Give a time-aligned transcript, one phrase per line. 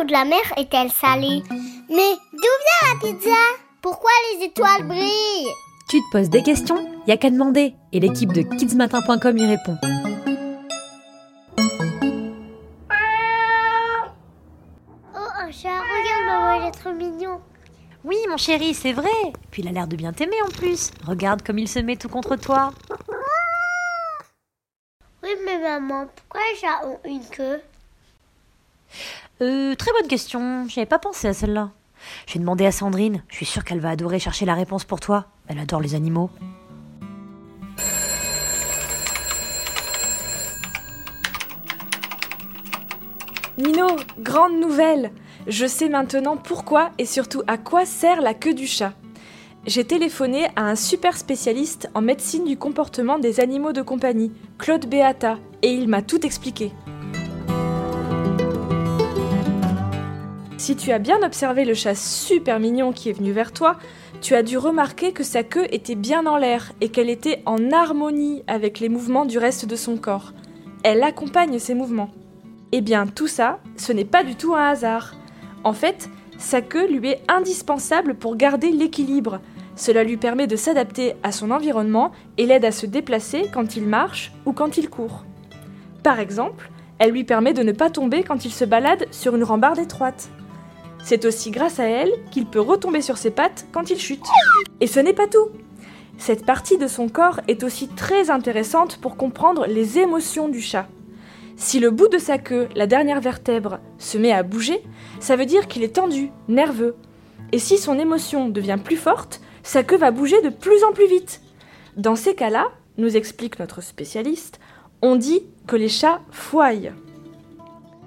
[0.00, 1.42] l'eau de la mer est-elle salée
[1.88, 3.36] Mais d'où vient la pizza?
[3.82, 5.52] Pourquoi les étoiles brillent?
[5.88, 6.88] Tu te poses des questions?
[7.06, 9.76] Y a qu'à demander et l'équipe de kidsmatin.com y répond.
[15.14, 17.40] Oh, un chat, regarde maman, il est trop mignon.
[18.04, 19.08] Oui, mon chéri, c'est vrai.
[19.50, 20.90] Puis il a l'air de bien t'aimer en plus.
[21.06, 22.72] Regarde comme il se met tout contre toi.
[25.22, 27.60] Oui, mais maman, pourquoi les chats ont une queue?
[29.42, 30.66] Euh, très bonne question.
[30.68, 31.70] J'avais pas pensé à celle-là.
[32.26, 33.22] Je vais demander à Sandrine.
[33.28, 35.26] Je suis sûre qu'elle va adorer chercher la réponse pour toi.
[35.48, 36.30] Elle adore les animaux.
[43.56, 45.10] Nino, grande nouvelle
[45.46, 48.92] Je sais maintenant pourquoi et surtout à quoi sert la queue du chat.
[49.66, 54.86] J'ai téléphoné à un super spécialiste en médecine du comportement des animaux de compagnie, Claude
[54.86, 56.72] Beata, et il m'a tout expliqué.
[60.60, 63.76] Si tu as bien observé le chat super mignon qui est venu vers toi,
[64.20, 67.72] tu as dû remarquer que sa queue était bien en l'air et qu'elle était en
[67.72, 70.34] harmonie avec les mouvements du reste de son corps.
[70.82, 72.10] Elle accompagne ses mouvements.
[72.72, 75.14] Eh bien, tout ça, ce n'est pas du tout un hasard.
[75.64, 79.40] En fait, sa queue lui est indispensable pour garder l'équilibre.
[79.76, 83.86] Cela lui permet de s'adapter à son environnement et l'aide à se déplacer quand il
[83.86, 85.24] marche ou quand il court.
[86.02, 89.44] Par exemple, elle lui permet de ne pas tomber quand il se balade sur une
[89.44, 90.28] rambarde étroite.
[91.02, 94.24] C'est aussi grâce à elle qu'il peut retomber sur ses pattes quand il chute.
[94.80, 95.48] Et ce n'est pas tout.
[96.18, 100.86] Cette partie de son corps est aussi très intéressante pour comprendre les émotions du chat.
[101.56, 104.82] Si le bout de sa queue, la dernière vertèbre, se met à bouger,
[105.18, 106.94] ça veut dire qu'il est tendu, nerveux.
[107.52, 111.06] Et si son émotion devient plus forte, sa queue va bouger de plus en plus
[111.06, 111.40] vite.
[111.96, 114.60] Dans ces cas-là, nous explique notre spécialiste,
[115.02, 116.92] on dit que les chats foillent.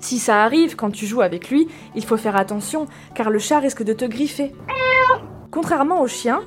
[0.04, 3.60] Si ça arrive quand tu joues avec lui, il faut faire attention car le chat
[3.60, 4.52] risque de te griffer.
[5.50, 6.42] Contrairement au chien,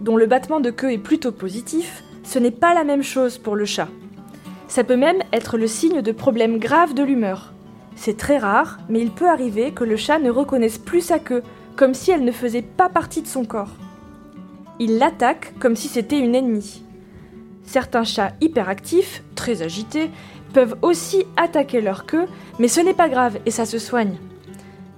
[0.00, 3.54] dont le battement de queue est plutôt positif, ce n'est pas la même chose pour
[3.54, 3.86] le chat.
[4.66, 7.52] Ça peut même être le signe de problèmes graves de l'humeur.
[7.94, 11.44] C'est très rare, mais il peut arriver que le chat ne reconnaisse plus sa queue,
[11.76, 13.76] comme si elle ne faisait pas partie de son corps.
[14.80, 16.82] Il l'attaque comme si c'était une ennemie.
[17.66, 20.10] Certains chats hyperactifs, très agités,
[20.52, 22.26] peuvent aussi attaquer leur queue,
[22.58, 24.16] mais ce n'est pas grave et ça se soigne.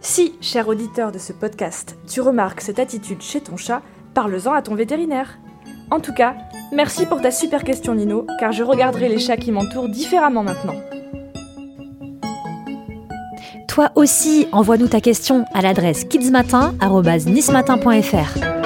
[0.01, 3.83] Si, cher auditeur de ce podcast, tu remarques cette attitude chez ton chat,
[4.15, 5.39] parle-en à ton vétérinaire.
[5.91, 6.37] En tout cas,
[6.73, 10.77] merci pour ta super question Nino, car je regarderai les chats qui m'entourent différemment maintenant.
[13.67, 18.58] Toi aussi, envoie-nous ta question à l'adresse kidsmatin.nismatin.fr.